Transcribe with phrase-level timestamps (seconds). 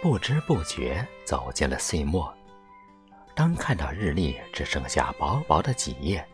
[0.00, 2.32] 不知不觉走进了岁末。
[3.34, 6.24] 当看到日历只剩下薄薄的几页，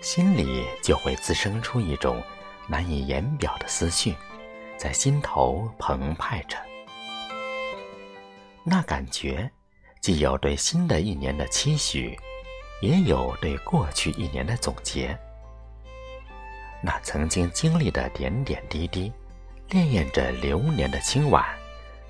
[0.00, 2.22] 心里就会滋生出一种
[2.68, 4.14] 难以言表的思绪，
[4.76, 6.56] 在心头澎湃着。
[8.64, 9.50] 那感觉，
[10.00, 12.16] 既有对新的一年的期许，
[12.80, 15.18] 也有对过去一年的总结。
[16.80, 19.12] 那曾经经历的点点滴滴，
[19.68, 21.44] 潋滟着流年的清晚，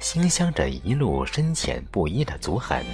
[0.03, 2.85] 馨香着一路深浅不一的足痕。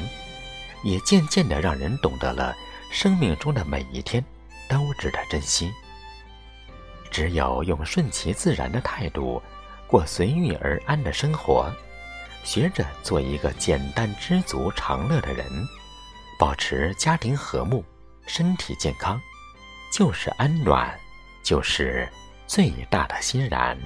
[0.84, 2.54] 也渐渐地让人懂得了，
[2.92, 4.24] 生命中的每一天
[4.68, 5.72] 都值得珍惜。
[7.10, 9.42] 只有用顺其自然的态度，
[9.88, 11.68] 过随遇而安的生活，
[12.44, 15.44] 学着做一个简单、知足、常乐的人，
[16.38, 17.84] 保持家庭和睦、
[18.24, 19.20] 身体健康，
[19.92, 20.96] 就是安暖，
[21.42, 22.08] 就是
[22.46, 23.76] 最大的欣然。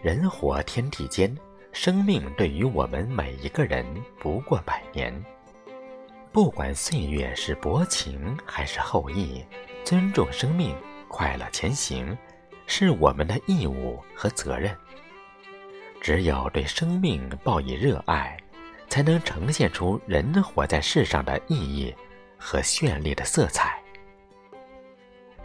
[0.00, 1.36] 人活天地间，
[1.72, 3.84] 生命对于我们每一个人
[4.20, 5.12] 不过百年。
[6.30, 9.44] 不管岁月是薄情还是厚意，
[9.84, 10.76] 尊重生命，
[11.08, 12.16] 快乐前行，
[12.68, 14.72] 是我们的义务和责任。
[16.00, 18.36] 只有对生命报以热爱，
[18.88, 21.92] 才能呈现出人活在世上的意义
[22.38, 23.82] 和绚丽的色彩。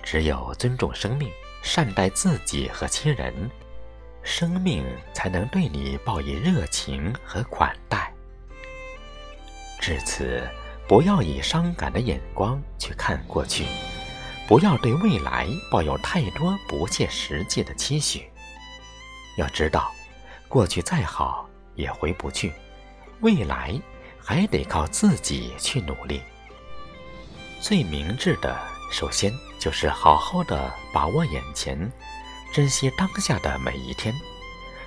[0.03, 1.31] 只有尊重生命，
[1.63, 3.33] 善待自己和亲人。
[4.23, 8.11] 生命才能对你报以热情和款待。
[9.79, 10.41] 至此，
[10.87, 13.65] 不要以伤感的眼光去看过去，
[14.47, 18.29] 不要对未来抱有太多不切实际的期许。
[19.37, 19.91] 要知道，
[20.47, 22.53] 过去再好也回不去，
[23.19, 23.77] 未来
[24.17, 26.21] 还得靠自己去努力。
[27.59, 28.57] 最明智的，
[28.89, 31.91] 首先就是好好的把握眼前。
[32.53, 34.13] 珍惜当下的每一天，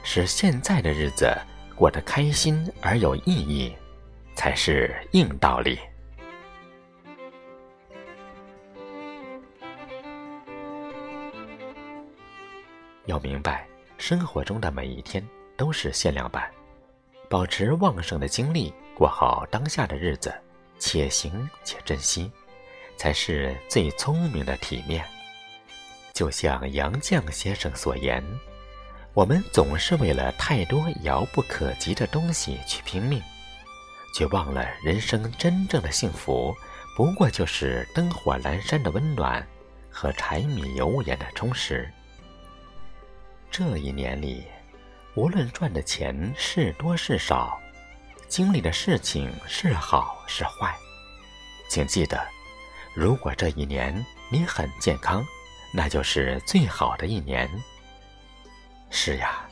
[0.04, 1.36] 使现在的日子
[1.74, 3.74] 过得开心而有意义，
[4.36, 5.76] 才是硬道理。
[13.06, 13.66] 要明白，
[13.98, 15.20] 生活中的每一天
[15.56, 16.48] 都是限量版，
[17.28, 20.32] 保持旺盛的精力，过好当下的日子，
[20.78, 22.30] 且行且珍惜，
[22.96, 25.04] 才是最聪明的体面。
[26.16, 28.24] 就像杨绛先生所言，
[29.12, 33.22] 我们总是为了太多遥不可及的东西去拼命，
[34.14, 36.56] 却忘了人生真正的幸福，
[36.96, 39.46] 不过就是灯火阑珊的温暖
[39.90, 41.86] 和柴米油盐的充实。
[43.50, 44.42] 这一年里，
[45.16, 47.60] 无论赚的钱是多是少，
[48.26, 50.74] 经历的事情是好是坏，
[51.68, 52.18] 请记得，
[52.94, 55.22] 如果这一年你很健康。
[55.76, 57.46] 那就是最好的一年。
[58.88, 59.46] 是呀，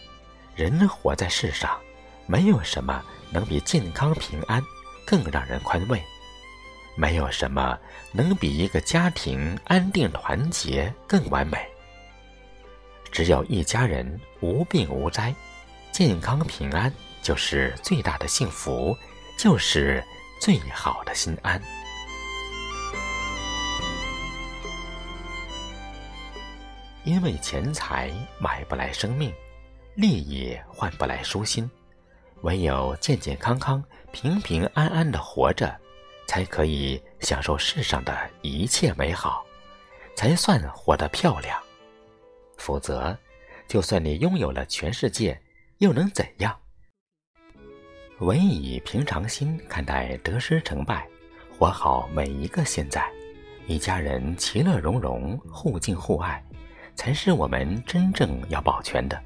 [0.57, 1.79] 人活在世上，
[2.27, 4.63] 没有什么能比健康平安
[5.07, 6.03] 更让人宽慰，
[6.97, 7.79] 没有什么
[8.11, 11.59] 能比一个家庭安定团结更完美。
[13.13, 15.33] 只有一家人无病无灾、
[15.93, 16.91] 健康平安，
[17.23, 18.97] 就是最大的幸福，
[19.39, 20.03] 就是
[20.41, 21.61] 最好的心安。
[27.05, 29.31] 因为钱财买不来生命，
[29.95, 31.71] 利益换不来舒心，
[32.41, 35.79] 唯有健健康康、平平安安的活着，
[36.27, 39.45] 才可以享受世上的一切美好，
[40.17, 41.61] 才算活得漂亮。
[42.57, 43.15] 否则，
[43.69, 45.39] 就算你拥有了全世界，
[45.79, 46.59] 又能怎样？
[48.21, 51.07] 唯以平常心看待得失成败，
[51.59, 53.07] 活好每一个现在，
[53.67, 56.43] 一家人其乐融融，互敬互爱。
[56.95, 59.21] 才是我们真正要保全的。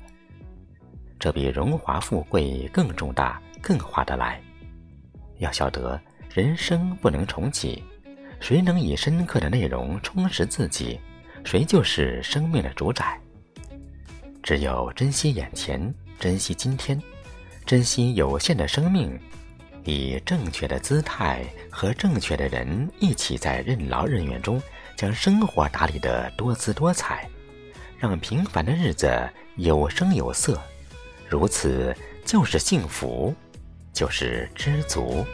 [1.19, 4.41] 这比荣华富贵更重大、更划得来。
[5.39, 6.01] 要晓得，
[6.33, 7.83] 人生不能重启，
[8.41, 11.01] 谁能以深刻的内容充实自己，
[11.45, 13.21] 谁就是生命的主宰。
[14.42, 17.01] 只有珍惜眼前，珍惜今天，
[17.66, 19.19] 珍惜有限的生命，
[19.84, 24.63] 以正确的姿态和正确的人一起，在任劳任怨中，
[24.97, 27.28] 将生活打理得多姿多彩。
[27.98, 30.60] 让平凡的日子有声有色，
[31.28, 33.34] 如此就是幸福，
[33.92, 35.27] 就是知足。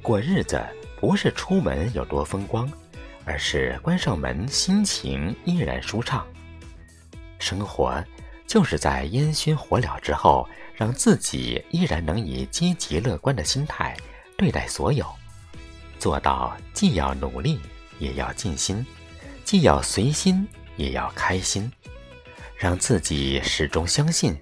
[0.00, 0.64] 过日子
[1.00, 2.70] 不是出门有多风光，
[3.24, 6.24] 而是关上门心情依然舒畅。
[7.40, 8.02] 生活
[8.46, 13.96] 就是在烟熏火燎之后，让自己依然能以积极乐观的心态
[14.36, 15.04] 对待所有，
[15.98, 17.58] 做到既要努力。
[18.00, 18.84] 也要尽心，
[19.44, 20.44] 既要随心，
[20.76, 21.70] 也要开心，
[22.56, 24.36] 让自己始终相信，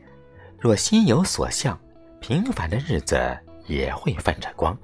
[0.59, 1.79] 若心有所向，
[2.21, 4.75] 平凡的日子也会泛着光。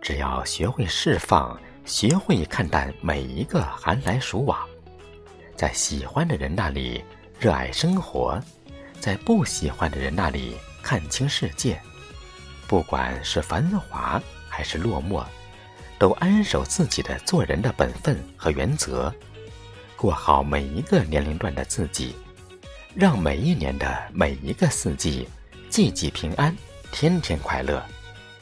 [0.00, 4.58] 只要学会释放，学会看淡每一个寒来暑往，
[5.54, 7.04] 在喜欢的人那里
[7.38, 8.42] 热爱生活，
[8.98, 11.80] 在不喜欢的人那里看清世界。
[12.66, 15.24] 不管是繁华还是落寞，
[16.00, 19.14] 都安守自己的做人的本分和原则，
[19.96, 22.16] 过好每一个年龄段的自己，
[22.94, 25.28] 让每一年的每一个四季，
[25.68, 26.56] 季季平安，
[26.90, 27.84] 天天快乐。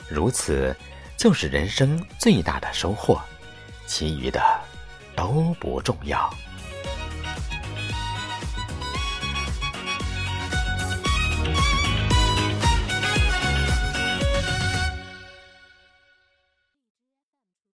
[0.09, 0.75] 如此。
[1.19, 3.21] 就是人生最大的收获，
[3.89, 4.41] 其余的
[5.17, 6.33] 都不重要。